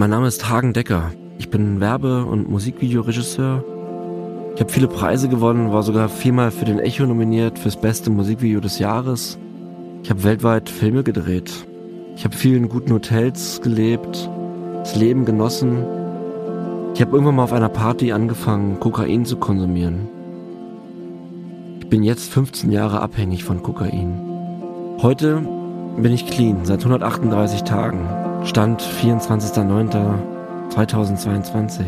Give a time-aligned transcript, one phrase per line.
[0.00, 1.12] Mein Name ist Hagen Decker.
[1.36, 3.62] Ich bin Werbe- und Musikvideoregisseur.
[4.54, 8.60] Ich habe viele Preise gewonnen, war sogar viermal für den Echo nominiert fürs beste Musikvideo
[8.60, 9.38] des Jahres.
[10.02, 11.52] Ich habe weltweit Filme gedreht.
[12.16, 14.30] Ich habe viel in guten Hotels gelebt,
[14.78, 15.84] das Leben genossen.
[16.94, 20.08] Ich habe irgendwann mal auf einer Party angefangen, Kokain zu konsumieren.
[21.80, 24.18] Ich bin jetzt 15 Jahre abhängig von Kokain.
[25.02, 25.46] Heute
[25.98, 28.19] bin ich clean, seit 138 Tagen.
[28.44, 31.82] Stand 24.09.2022.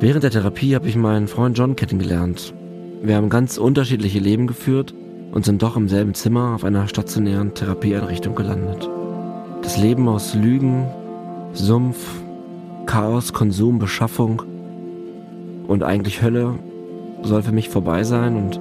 [0.00, 2.52] Während der Therapie habe ich meinen Freund John kennengelernt.
[3.00, 4.92] Wir haben ganz unterschiedliche Leben geführt
[5.30, 8.90] und sind doch im selben Zimmer auf einer stationären Therapieeinrichtung gelandet.
[9.62, 10.88] Das Leben aus Lügen,
[11.52, 12.04] Sumpf,
[12.86, 14.42] Chaos, Konsum, Beschaffung
[15.68, 16.58] und eigentlich Hölle
[17.22, 18.58] soll für mich vorbei sein und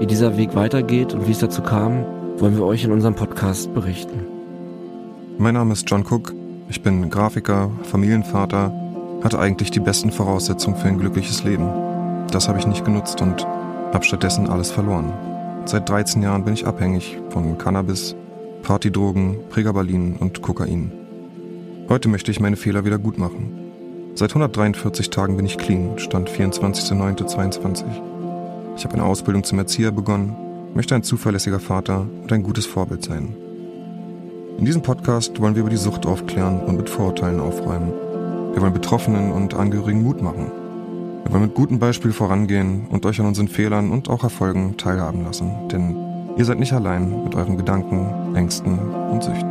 [0.00, 2.04] wie dieser Weg weitergeht und wie es dazu kam,
[2.36, 4.39] wollen wir euch in unserem Podcast berichten.
[5.40, 6.34] Mein Name ist John Cook.
[6.68, 8.74] Ich bin Grafiker, Familienvater,
[9.24, 11.66] hatte eigentlich die besten Voraussetzungen für ein glückliches Leben.
[12.30, 15.14] Das habe ich nicht genutzt und habe stattdessen alles verloren.
[15.64, 18.14] Seit 13 Jahren bin ich abhängig von Cannabis,
[18.62, 20.92] Partydrogen, Pregabalin und Kokain.
[21.88, 24.12] Heute möchte ich meine Fehler wieder gut machen.
[24.16, 27.84] Seit 143 Tagen bin ich clean, Stand 24.09.22.
[28.76, 30.36] Ich habe eine Ausbildung zum Erzieher begonnen,
[30.74, 33.34] möchte ein zuverlässiger Vater und ein gutes Vorbild sein.
[34.60, 37.94] In diesem Podcast wollen wir über die Sucht aufklären und mit Vorurteilen aufräumen.
[38.52, 40.52] Wir wollen Betroffenen und Angehörigen Mut machen.
[41.24, 45.24] Wir wollen mit gutem Beispiel vorangehen und euch an unseren Fehlern und auch Erfolgen teilhaben
[45.24, 45.50] lassen.
[45.72, 45.96] Denn
[46.36, 49.48] ihr seid nicht allein mit euren Gedanken, Ängsten und Süchten.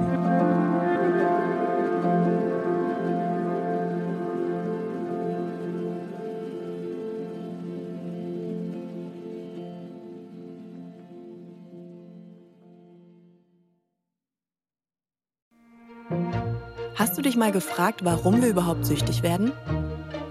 [17.00, 19.54] Hast du dich mal gefragt, warum wir überhaupt süchtig werden?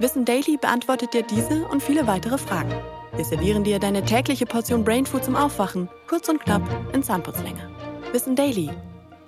[0.01, 2.75] Wissen Daily beantwortet dir diese und viele weitere Fragen.
[3.17, 6.61] Wir servieren dir deine tägliche Portion Brainfood zum Aufwachen, kurz und knapp
[6.93, 7.71] in Zahnputzlänge.
[8.13, 8.69] Wissen Daily.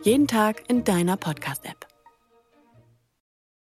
[0.03, 1.90] Jeden Tag in deiner Podcast-App.